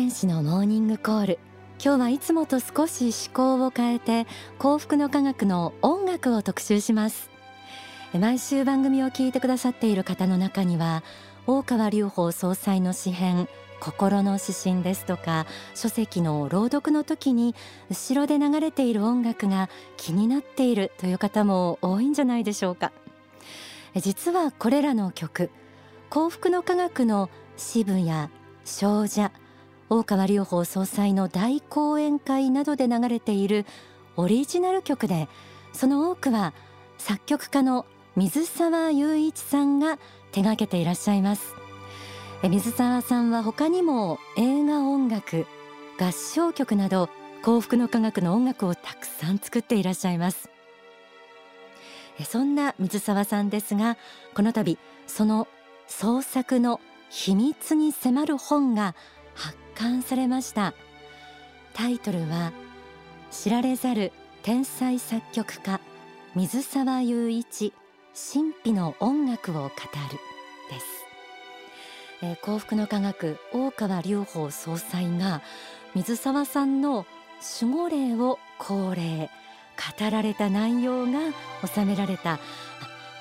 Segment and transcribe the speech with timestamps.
[0.00, 1.38] 天使のモーニングコール。
[1.78, 4.26] 今日はいつもと少し思考を変えて
[4.58, 7.28] 幸福の科学の音楽を特集します。
[8.18, 11.02] 毎週番組を聞いてくださっている方の中には
[11.46, 13.46] 大川隆法総裁の詩編
[13.78, 15.44] 心の指針ですとか
[15.74, 17.54] 書籍の朗読の時に
[17.90, 22.90] 後ろで流れている音楽が気になっているという方も多いんじゃないでしょうか。
[23.96, 25.50] 実はこれらの曲
[26.08, 28.30] 幸福の科学の支部や
[28.64, 29.30] 少女
[29.92, 33.66] 大川隆法総裁の大講演会などで流れている
[34.16, 35.28] オリジナル曲で
[35.72, 36.54] その多くは
[36.96, 39.96] 作曲家の水沢雄一さんが
[40.30, 41.56] 手掛けていらっしゃいます。
[42.44, 45.44] 水沢さんは他にも映画音楽
[45.98, 47.10] 合唱曲など
[47.42, 50.48] 幸福の科学の音楽をたくさん作っていらっしゃいます。
[52.24, 53.96] そんな水沢さんですが
[54.34, 55.48] この度その
[55.88, 58.94] 創作の秘密に迫る本が
[59.80, 60.74] 刊されました。
[61.72, 62.52] タイトルは
[63.30, 65.80] 知られざる天才作曲家
[66.34, 67.72] 水沢雄一
[68.14, 69.70] 神秘の音楽を語る
[70.70, 70.86] です、
[72.22, 75.40] えー、幸福の科学大川隆法総裁が
[75.94, 77.06] 水沢さんの
[77.62, 79.30] 守護霊を恒例
[79.98, 81.20] 語られた内容が
[81.74, 82.38] 収められた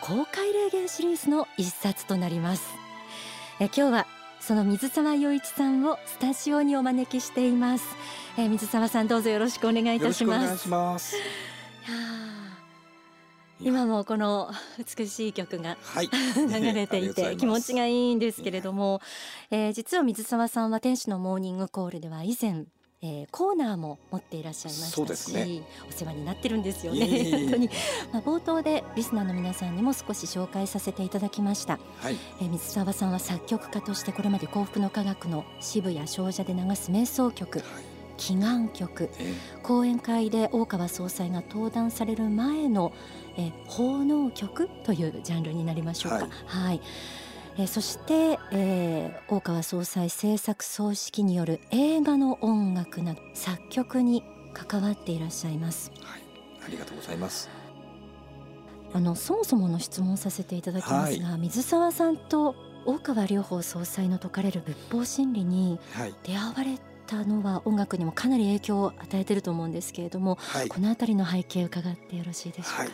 [0.02, 2.64] 公開霊言シリーズの一冊となります。
[3.62, 4.08] え今日は
[4.40, 7.86] その水沢洋一さんをスタジオにお招きしています、
[8.38, 11.16] えー、水沢さんどうぞよろしくお願いいたします。
[13.62, 16.08] 今もこの美しい曲が、はい、
[16.40, 19.02] 流れていて気持ちがいいんですけれども、
[19.52, 22.64] えー、実は水沢さんは天使のモーニングコールでは以前
[23.02, 27.31] えー、コーナーも持っていらっしゃいましたし、ね、お世話になってるんですよね。
[27.31, 27.69] 本当に、
[28.11, 31.80] まあ、冒頭でリスナーの皆さんにも少し紹介させていただきました。
[31.99, 37.67] はい、えー、水沢さんは作曲家としてこれまで幸福の科学の支部や少女で流す瞑想曲、はい、
[38.17, 42.92] 祈願曲、えー、講演会で大川総裁が登壇される前の、
[43.38, 46.17] えー、奉納曲というジャンルになりましょうか。
[46.17, 46.82] はい、はい
[47.59, 55.92] えー、そして、えー、大川総裁制作総指揮による映画の音楽など作曲に関わっていらっしゃいます。
[56.02, 56.21] はい、
[56.65, 57.49] ありがとうございます。
[58.93, 62.55] あのそもそもの質問させていただきますが、はい、水沢さんと
[62.86, 65.80] 大川隆法総裁の説かれる仏法真理に
[66.23, 72.83] 出会われたのは音楽にもかなり影響を与えていると思うんですけれども、はい、この辺りの背景伺ってよろしいでしょうか？
[72.83, 72.91] はい、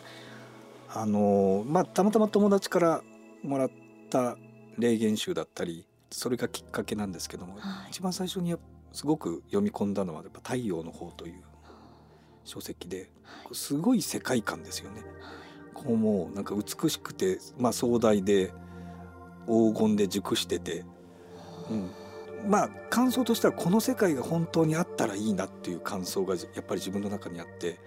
[0.90, 3.04] あのまあたまたま友達から
[3.44, 3.70] もらっ
[4.10, 4.36] た
[4.78, 8.56] 霊言集だったりそれがきっかけなんですけども、はい、一番最初に
[8.94, 11.44] すごく読み込んだのはやっぱ「太陽の方」という
[12.46, 13.10] 書籍で
[13.52, 15.04] すごい世界観ですよね。
[15.74, 18.54] こうもうなんか美しくて、まあ、壮大で
[19.46, 20.86] 黄金で熟してて、
[21.70, 27.80] うん、まあ感想としてはこの世界が本当にあったらいいなっていう感想がやっぱり自分の中にあって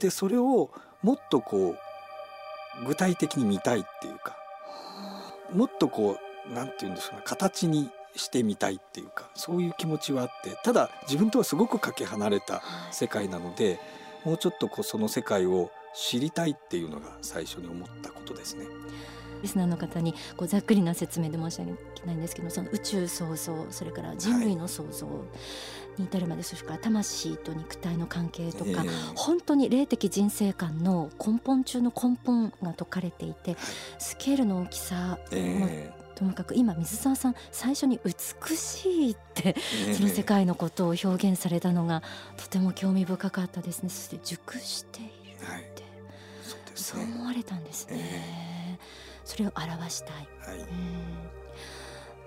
[0.00, 0.70] でそれを
[1.02, 1.76] もっとこ
[2.82, 4.36] う具体的に見たいっていうか
[5.52, 12.62] もっとこうなんて言うんでしょうね形にしてみたいっていうかそういう気持ちはあってただ自分とはすごくかけ離れた
[12.92, 13.80] 世界なので、
[14.24, 18.66] もうちょっとこうその世界を知りたいっていうのが最初に思ったことですね。
[19.42, 21.72] リスナーの方にこうざっくりな説明で申し訳
[22.06, 25.06] ないんですけどその宇宙創造それから人類の創造
[25.98, 33.56] に至るまで、それから魂と肉体の関係とか、えー、本当に霊的人生観の根本中の根本が説かれていて
[33.98, 35.92] スケールの大きさも、え。
[36.00, 39.56] ーともかく今水沢さん最初に美しいって、
[39.94, 42.02] その世界のことを表現されたのが
[42.36, 43.88] とても興味深かったですね。
[43.88, 45.74] そして熟しているって、はい。
[46.44, 48.78] そうね、そう思われたんですね、えー、
[49.24, 50.54] それを表したい、は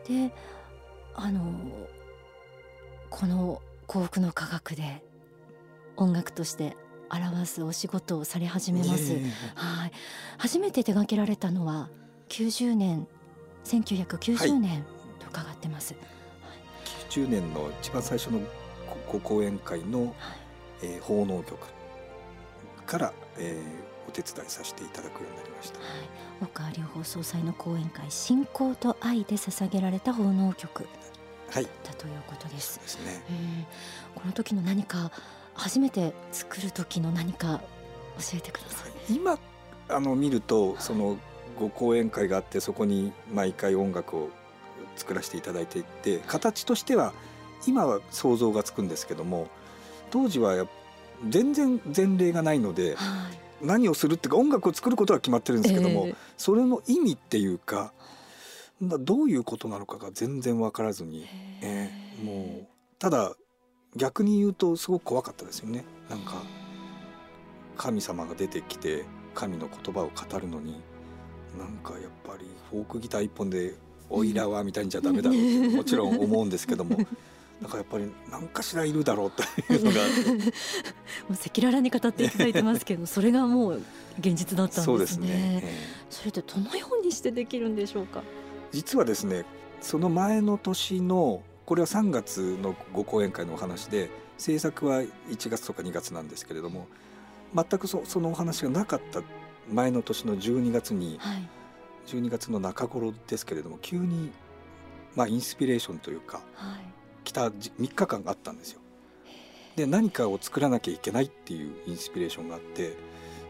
[0.08, 0.34] い、で
[1.14, 1.54] あの
[3.10, 5.04] この幸福の科学で
[5.95, 6.75] 音楽として
[7.10, 9.13] 表すお仕事をされ始めます。
[9.56, 9.92] はい、
[10.38, 11.89] 初めて手掛けられたのは
[12.30, 13.07] 90年
[13.68, 14.84] 1990年
[15.19, 15.94] と伺ってます。
[15.94, 18.40] はい、90年の一番最初の
[19.08, 20.14] 講演会の、はい、
[20.84, 21.58] えー、奉納局
[22.86, 25.80] から、えー、お手伝いさせていただくようになりました。
[25.80, 25.86] は
[26.66, 30.88] い、岡良法総裁の講演会信仰と愛で捧げられた奉納曲
[31.50, 32.80] はい、だということです。
[32.80, 33.22] ですね、
[34.16, 35.12] この時の何か
[35.54, 37.62] 初めて作る時の何か
[38.18, 39.16] 教えてください。
[39.16, 39.40] 今
[39.90, 41.18] あの見ると、その
[41.59, 44.30] ご講演会があってそこに毎回音楽を
[44.95, 47.13] 作らせていただいていて形としては
[47.65, 49.48] 今は想像がつくんですけども
[50.12, 50.68] 当時は
[51.27, 53.30] 全然前例がないので、は
[53.62, 57.94] い、何をするっていうか音楽を作ることは決まってるんですけども、えー、それの意味っていうか
[58.81, 61.27] どういうことなのかが全然分からずに、
[61.62, 61.89] え。
[62.21, 62.68] ー、もう
[63.00, 63.36] ただ
[63.95, 65.83] 逆に言うとすごく怖かったですよね。
[66.10, 66.44] なんか
[67.77, 70.81] 神様が出てきて神の言葉を語るのに
[71.57, 73.75] なんかやっぱりフォークギター一本で
[74.09, 76.98] 「おいらは」みたいにじゃダメだろうって もちろん思うんですけども。
[77.62, 79.42] なんかやっぱり何かしらいるだろうと
[79.74, 79.98] いうのが
[81.27, 83.81] もう赤裸々に語っていただいてますけどそれがもう
[84.19, 84.86] 現実だったんですね。
[84.86, 88.21] そうですね、えー、それってどのようにしてできるんでしょうか？
[88.71, 89.44] 実はですね
[89.81, 96.88] その前の年のこれは3月のご講演会のお話で制作は1月とか2月なんですけれども
[97.56, 99.21] 全くそそのお話がなかった
[99.72, 101.50] 前の年の12月に、はい、
[102.08, 104.31] 12月の中頃ですけれども急に、
[105.16, 106.80] まあ、インスピレーションというか、はい、
[107.24, 108.81] 来た3日間があったんですよ。
[109.75, 112.98] で何かを作らなきゃいけないっていうインスピレーションがあって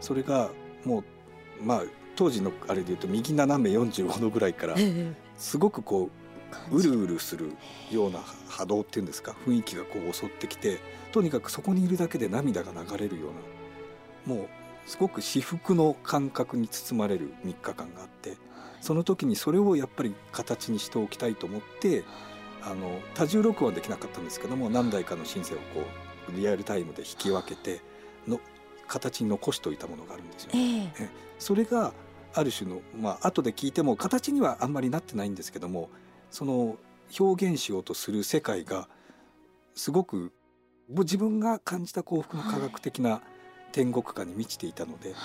[0.00, 0.50] それが
[0.84, 1.02] も
[1.60, 1.82] うまあ
[2.16, 4.76] 当時のあれでいうと右斜め45度ぐらいから
[5.38, 6.10] すごくこ
[6.70, 7.52] ううるうるする
[7.90, 8.18] ような
[8.48, 10.80] 波動っていうんですか雰囲気がこう襲ってきて
[11.12, 13.28] とにかくそこにいるだけで涙が流れるよ
[14.26, 14.48] うなもう
[14.88, 18.38] すごく至福の感覚に包まれる3日間があって
[18.80, 22.04] その時にそれをやっぱり形にしておきたいと思って
[22.62, 25.82] あの多重録音できなかったんですけども何台かのシンセをこ
[26.32, 27.82] うリアルタイムで弾き分けて
[28.26, 28.40] の
[28.86, 30.52] 形に残しておいたものがあるんですよ。
[30.54, 30.92] ね。
[30.98, 31.02] え。
[31.04, 31.08] ー、
[31.38, 31.92] それが
[32.32, 35.90] ある種のまあ後で聞いても形にはあんまりなってないんですけども
[36.30, 36.78] その
[37.18, 38.88] 表現しようとする世界が
[39.74, 40.32] すごく
[40.88, 43.20] 自分が感じた幸福の科学的な
[43.72, 45.16] 天国観に満ちていたので、はい、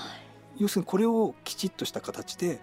[0.57, 2.59] 要するにこれをきちっとした形で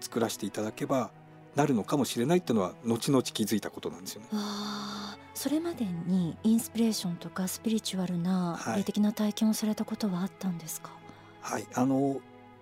[0.00, 1.10] 作らせていただけば
[1.54, 4.28] なるのかもしれないっていうのは後々気づいたことなんですよね。
[5.34, 10.90] それまでにインスピレーションとかスピリチュアルな霊的な体験をされたことはあったんですか、
[11.42, 12.20] はい、はい、あの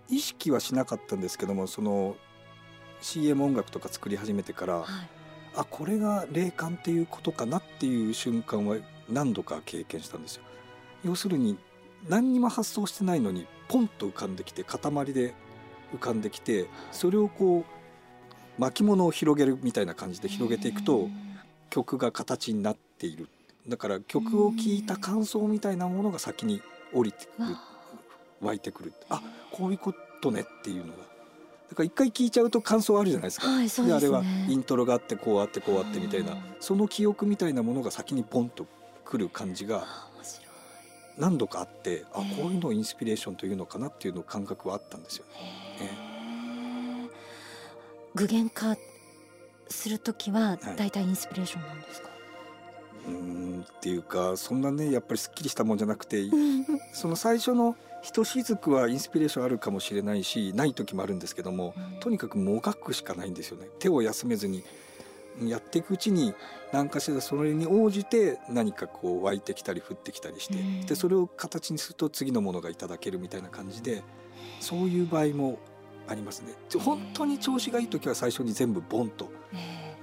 [0.08, 2.16] 意識はしなかったんですけどもその
[3.00, 4.84] CM 音楽とか作り始めてから、はい、
[5.56, 8.76] あこれが霊感っていうことかなっていう瞬間は
[9.08, 10.42] 何度か経験したんですよ。
[11.04, 11.56] 要するに
[12.08, 14.80] 何にも発想してないのにポンと浮かんできて塊
[15.12, 15.34] で
[15.94, 21.08] 浮かんできてそれをこう巻物を広げるみたいな感じで広げていくと
[21.70, 23.28] 曲が形になっている。
[23.66, 26.60] だから曲を聴いた感想みたいなものが先に
[26.92, 27.56] 降りてくる。
[28.40, 28.92] 湧いてくる。
[29.08, 30.98] あこういうことねっていうのが。
[31.70, 36.36] だから一回聞いちゃうと感想あるじゃないですか、はいでね、であれはイントロがあってこうあってこうあってみたいな。
[36.60, 38.66] その記憶みたいなものが先にポンと
[39.04, 39.84] くる感じが
[41.18, 45.24] 何度かあってあこういうのをインスピレーションというのかなっていうの感覚はあったんですよ
[45.80, 47.10] ね。
[48.14, 48.76] 具現化
[49.68, 52.14] する時は大体インスピレーションなんですか、はい
[53.06, 56.22] うんっていうかそんなねやっぱりすっきりしたもんじゃなくて
[56.92, 63.66] その最初のひとしずくはインスピレーションあるかもしれないしない時もあるんですけども、とにかくもがくしかないんですよね。
[63.78, 64.62] 手を休めずに
[65.42, 66.34] やっていくうちに
[66.72, 74.02] 何かしらそれに応じて何かこう湧いてきたり降ってきたりして、でそれを形にすると次のものがいただけるみたいな感じで
[74.60, 75.58] そういう場合も
[76.06, 76.52] ありますね。
[76.78, 79.30] 本当に調子がいい時は最初に全部ボンと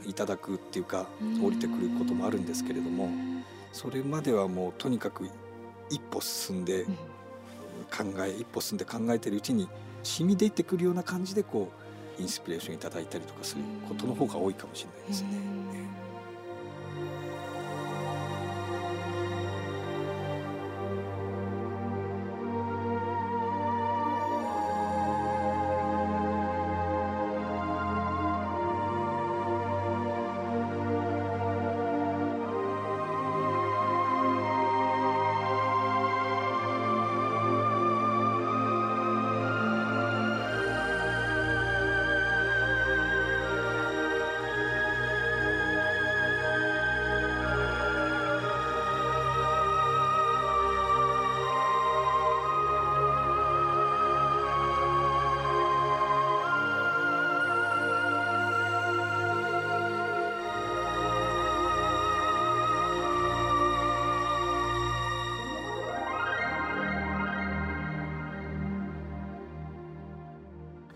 [0.06, 1.08] いただくっていうか
[1.42, 3.10] 降りてくることもあるんですけれども
[3.72, 5.30] それまではもうとにかく
[5.90, 6.86] 一歩進んで
[7.96, 9.70] 考え一歩進んで考えてるうちに
[10.04, 11.81] 染み出てくるような感じでこう
[12.20, 15.30] インスピレーションいただいたりとかすることの方が多いかもしれないですね。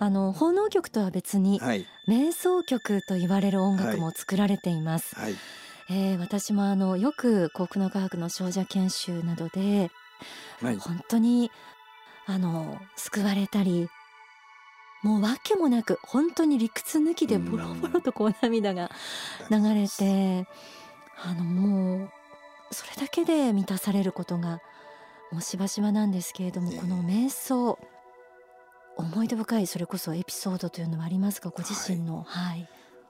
[0.06, 5.16] あの奉納曲とは別に、はい、瞑想曲と言われる音楽も作られています。
[5.16, 5.36] はい、
[5.90, 9.90] えー、私もあのよく幸福の科学の少女研修などで、
[10.62, 11.50] はい、本当に
[12.28, 13.90] あの救われたり
[15.02, 18.92] もう訳もなく本当に理屈抜きでボロボロとこう涙が
[19.50, 20.48] 流れて
[21.24, 22.10] あのもう
[22.70, 24.62] それだけで満たされることが
[25.32, 27.80] もうしばしばなんですけれども、この瞑想
[28.98, 31.50] 思い出深いそれこそエピソードというのはありますか？
[31.50, 32.68] ご自身の、はい、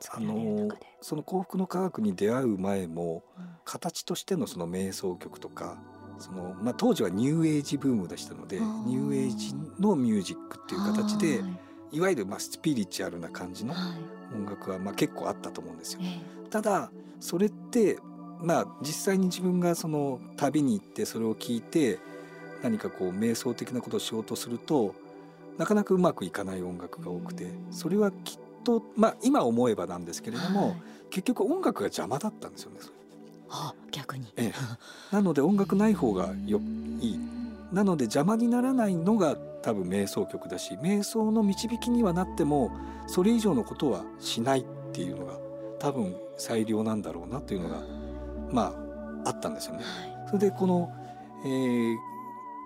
[0.10, 0.70] あの
[1.02, 3.24] その幸福の科学に出会う前も、
[3.64, 5.78] 形としてのその瞑想曲とか
[6.18, 9.14] その、まあ、当時はニューエイジブームでしたのでニュー。
[9.16, 11.42] エイジのミュージックっていう形で
[11.92, 12.00] い。
[12.00, 13.74] わゆるまあスピリチュアルな感じの
[14.34, 16.02] 音楽はまあ結構あったと思うんですよ。
[16.50, 18.00] ただそれって
[18.42, 22.00] まあ実際に自分がその旅に行ってそれを聞いて
[22.64, 24.96] 何かこう瞑想的なことをしようとすると
[25.58, 30.78] なかなかうまくいかない音楽が多くてそれはきっとまあ今思えばなんですけれども、はい、
[31.10, 32.80] 結局音楽が邪魔だったんですよね。
[33.48, 36.60] はあ、逆に、ええ、なので音楽ない方がよ
[37.00, 37.20] いい。
[37.72, 42.72] なので邪魔にならないのが多分瞑想曲だし瞑想の導きにはなっても
[43.08, 45.34] それ以上のことはしないっていうのが
[45.80, 47.82] 多分最良なんだろうなというのが
[48.52, 48.74] ま
[49.26, 49.84] ああったんですよね。
[50.28, 50.92] それでこの、
[51.46, 51.96] えー、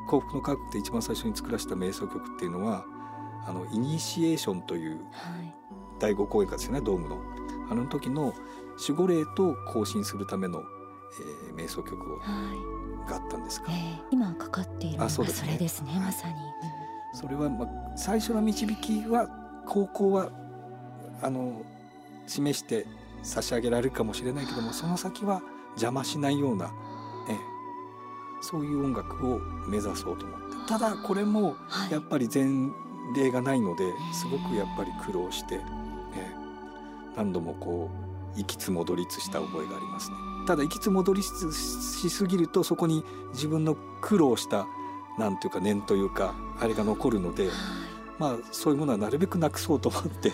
[0.07, 2.85] 幸福の科学って一番最初に作らせた瞑想曲っていうのは
[3.47, 4.99] あのイニシエーションという
[5.99, 7.17] 第5公演会ですよねドームの。
[7.71, 8.33] あの時の
[8.79, 10.63] 守護霊と更新するための、
[11.49, 12.23] えー、瞑想曲を、は
[13.05, 16.33] い、があったんですが、えー、今かかっているのがそれですね、まさに。
[17.13, 19.27] それは、まあ、最初の導きは
[19.67, 20.31] 高校は
[21.21, 21.61] あの
[22.27, 22.85] 示して
[23.23, 25.41] 差し上げられるかもしれないけどもその先は
[25.71, 26.71] 邪魔しないような、
[27.29, 27.35] ええ、
[28.41, 30.67] そういう音楽を目指そうと思って。
[30.67, 31.55] ただこれも
[31.89, 32.69] やっぱり前
[33.15, 35.59] 例がないのですごくやっぱり苦労して、え
[36.15, 36.35] え、
[37.15, 37.89] 何度もこ
[38.35, 40.17] う行きつ戻りつした覚えがありますね。
[40.45, 43.03] ただ行きつ戻りつしすぎるとそこに
[43.33, 44.67] 自分の苦労した
[45.17, 47.49] なんていうか念というかあれが残るので、
[48.17, 50.31] まあそういうものはなるべくなくそうと思って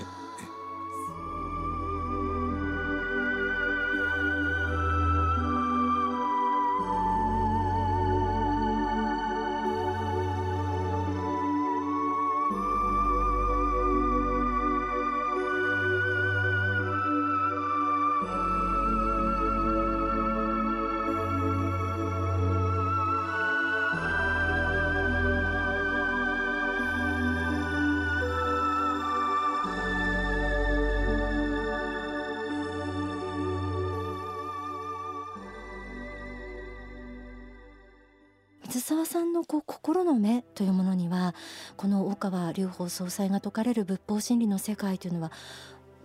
[38.96, 41.36] 沢さんのこう心の目というものには
[41.75, 45.34] この大川隆法総裁が説かれる仏法真理の世界というのは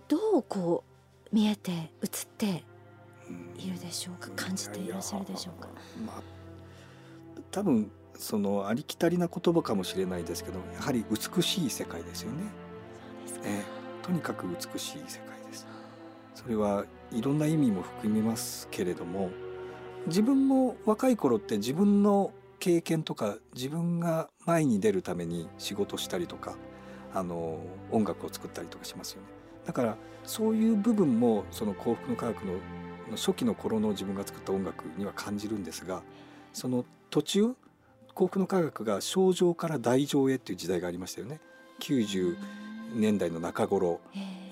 [0.09, 0.83] どうこ
[1.31, 1.89] う見えて映っ
[2.37, 2.65] て
[3.57, 4.29] いるでしょうか？
[4.35, 5.69] 感じていらっしゃるでしょうか？
[6.05, 6.21] まあ、
[7.49, 12.43] 多分そのありきたりな言葉かもしれないですけどやはり美しい世界ですよね。
[13.45, 15.65] えー、とにかく美しい世界です。
[16.35, 16.83] それは
[17.13, 19.29] いろんな意味も含みますけれども
[20.07, 26.55] 自分も若い頃って自分の経験とか自分が前に出るために仕事したりとか
[27.11, 27.59] あの
[27.91, 29.27] 音楽を作ったりとかしますよね。
[29.65, 32.53] だからそういう部分もその幸福の科学の
[33.15, 36.03] 初期の頃の自分が作った音楽には感じるんですが
[36.53, 37.55] その途中
[38.13, 41.41] 幸福の科学が症状から大乗へっていう時代がありましたよね。
[41.79, 42.37] 90
[42.93, 43.99] 年代の中頃。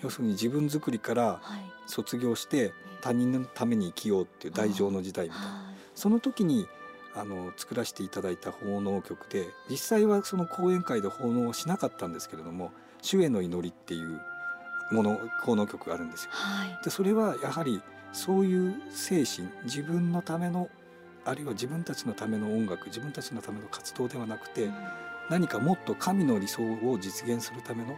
[0.01, 1.41] 要するに自分作りから
[1.85, 5.75] 卒業して他人のために生きようっていう大乗の時代みたいな。
[5.93, 6.67] その時に
[7.15, 14.21] あの作らせていただいた奉納曲で実際はその講演会で奉納をしなかったんですけれども「主への祈り」っていう
[14.91, 16.31] もの奉納曲があるんですよ。
[16.33, 20.69] はい、でそれはやはりそういう精神自分のための
[21.25, 24.73] あるいは自分たちのための音楽自分たちのための活動ではなくて、うん、
[25.29, 27.93] 何かもっと神の理想を実現するためのあ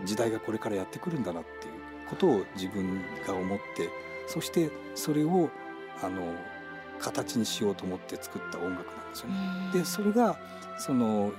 [0.00, 3.90] の時代がこれからやってくるんだなっていうことを自分が思って
[4.26, 5.50] そしてそれを
[6.02, 6.22] あの
[7.00, 9.34] 形にしようと思って作った音楽なんですよね。
[9.72, 10.38] でそれが
[10.78, 11.32] その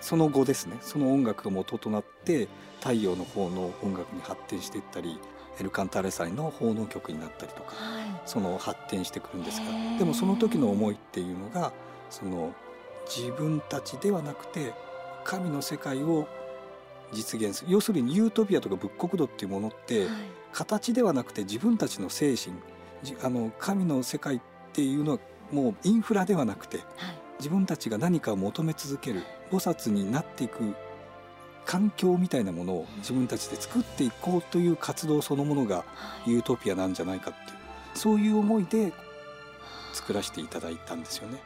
[0.00, 0.78] その後ですね。
[0.80, 2.48] その音楽が元となって
[2.80, 5.18] 太陽の方の音楽に発展していったり
[5.60, 9.66] エルカンタレ祭の奉納曲になったりとか、はい、その発展してくるんですが
[9.98, 11.72] でもその時の思いっていうのが
[12.10, 12.52] その
[13.06, 14.72] 自分たちではなくて
[15.24, 16.26] 神の世界を
[17.12, 17.70] 実現する。
[17.70, 20.08] 要するにユートピアとか仏国土っていうものって、はい、
[20.52, 22.56] 形ではなくて自分たちの精神
[23.22, 24.40] あの神の世界
[24.72, 25.18] っていうのは
[25.52, 26.86] もうインフラではなくて、はい、
[27.38, 30.74] 自分たちが何かを求め続ける菩薩になっていく
[31.66, 35.84] 環境みたいなものを自分たちで作っていこうという活動そのものが
[36.26, 37.58] ユートピアなんじゃないかっていう
[37.94, 38.94] そういう思いで
[39.92, 41.38] 作らせていただいたんですよね。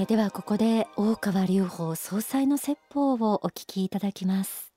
[0.00, 4.72] えではここで大川隆法総裁の説法をお聞きいただきます。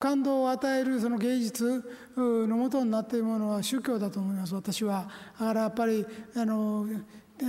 [0.00, 1.84] 感動を与えるその芸術
[2.16, 4.56] のもとになっているものは宗教だと思います。
[4.56, 6.04] 私はだからやっぱり
[6.34, 6.84] あの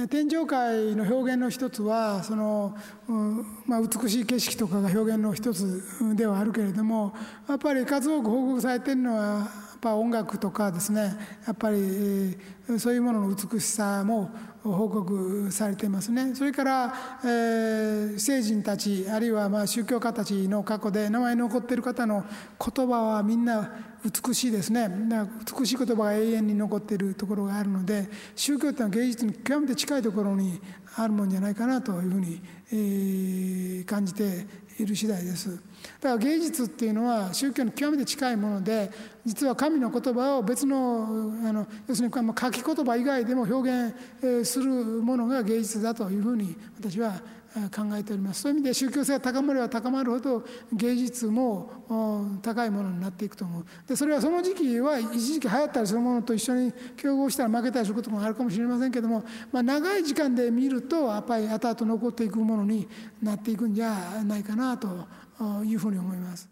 [0.09, 2.77] 天上界の表現の一つはその、
[3.65, 7.13] まあ、美しい景色とかが表現の一つではあるけれども
[7.49, 11.15] やっぱり数多く報告されているのはっぱ音楽とかですね
[11.45, 12.37] やっぱり
[12.79, 14.31] そういうものの美しさも
[14.63, 22.25] 報告されていますねそれから、えー、聖人たちあるいはま宗教家たちの過去で名前に残っている方の
[22.59, 23.71] 言葉はみんな
[24.03, 24.89] 美しいですね
[25.59, 30.59] 美しい言葉が永遠に残っているところがあるので宗教っていうのは芸術に極めて近いところに
[30.95, 34.47] あるもんじゃないかなというふうに、えー、感じて
[34.79, 35.59] いる次第です。
[36.01, 38.91] だから芸術っていうのは宗教に極めて近いもので
[39.25, 47.21] 実は神の言葉を別のあの要するに書き言葉以外でも表現するものが芸術だというふうに私は
[47.73, 48.41] 考えております。
[48.41, 50.43] そういう意味で宗教性が高まれば高まるほど
[50.73, 53.65] 芸術も高いものになっていくと思う。
[53.87, 62.87] でそれはその時期は一時期流行ったりするものと一緒に競合したら負けたりすることもあるかもしれませんけども、まあ、長い時間で見るとやっぱり後々残っていくものに
[63.23, 65.07] なっていくんじゃないかなと
[65.63, 66.49] いうふうに思います。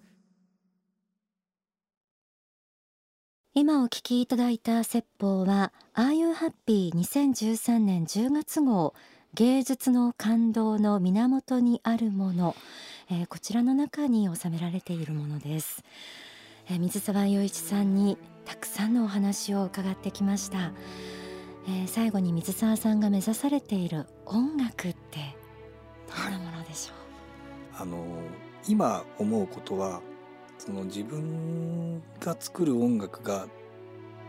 [3.56, 8.96] 今お聞きいただいた説法は「Are You Happy」2013年10月号
[9.36, 12.56] 芸術の感動の源にあるもの、
[13.12, 15.84] えー、こちらの中に収められているものです、
[16.68, 20.72] えー、水沢雄一さんにたくさんのお話を伺ってきました、
[21.68, 25.36] えー、最後に水沢さんが目指されている音楽って
[26.10, 26.94] どんなものでしょ
[27.74, 28.04] う、はい、あの
[28.68, 30.02] 今思うことは
[30.58, 33.48] その自分が作る音楽が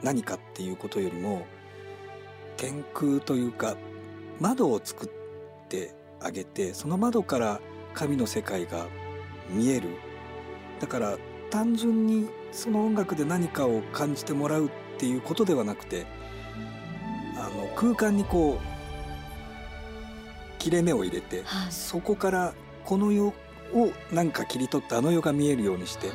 [0.03, 1.47] 何かっていうことよりも
[2.57, 3.77] 天空というか
[4.41, 7.61] 窓を作ってあげてその窓から
[7.95, 8.87] 神の世界が
[9.51, 9.89] 見える。
[10.81, 11.17] だから
[11.51, 16.05] 単純にその音楽で何かを感じてもらうっていうことではなくて
[17.37, 18.75] あの空間にこう
[20.59, 23.33] 切れ目を入れて、はい、そこからこの世
[23.75, 26.11] をなんか切り取ってあの世が見えるようにして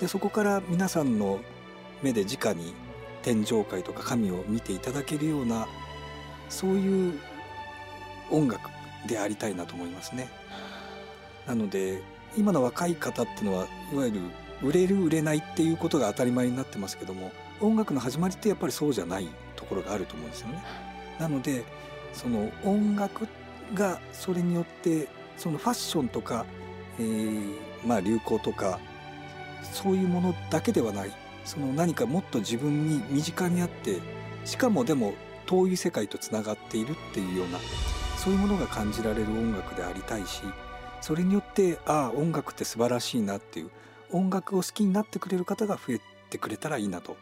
[0.00, 1.40] でそこから皆さんの
[2.02, 2.74] 目で直に
[3.22, 5.66] 天上界とか神を見ていただけるような
[6.48, 7.18] そういう
[8.30, 8.70] 音楽
[9.06, 10.28] でありたいなと思いますね。
[11.46, 12.02] なので
[12.36, 14.20] 今の若い方っていうのはいわゆる
[14.62, 20.62] 売れる売れないっていうことが当たり前になってますけども音楽の始まりってやっぱりそうじゃないところがあると思うんですよね。
[21.18, 21.64] なので
[22.12, 23.26] その音楽
[23.74, 26.44] がそれによってそのファッションとか、
[27.00, 28.78] えー、まあ流行とか
[29.72, 31.12] そういうものだけではない。
[31.42, 33.98] その何かもっと自分に身近にあって
[34.44, 35.14] しかもでも
[35.46, 37.58] 遠い世界とつながっているっていうような
[38.18, 40.42] そういうものが感じられる音楽でありたいし
[41.00, 43.70] それによってああ音楽って素晴らしいなっていう
[44.12, 47.16] 音楽を好きになってくれる方が増えてくれたらいいなと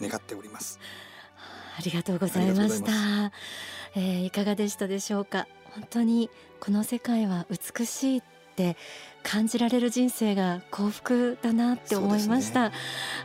[0.00, 0.78] 願っております。
[1.78, 3.32] ありがとうございました。
[3.96, 5.48] えー、いかがでしたでしょうか？
[5.74, 8.76] 本当にこの世界は美しいって
[9.22, 12.74] 感じられる人生が幸福だなって思いました、ね、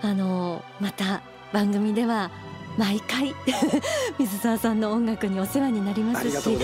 [0.02, 2.32] あのまた番組では
[2.78, 3.34] 毎回
[4.20, 6.58] 水沢さんの音楽にお世話になりますし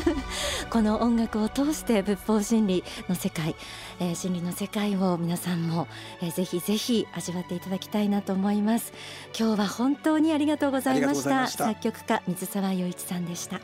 [0.70, 3.54] この音楽を通して仏法真理の世界、
[3.98, 5.86] えー、真理の世界を皆さんも、
[6.22, 8.92] えー、ぜひぜひ味わっていただきたいなと思います。
[9.38, 11.46] 今日は本当にありがとうございました。
[11.48, 13.60] 作曲家水沢洋一さんでした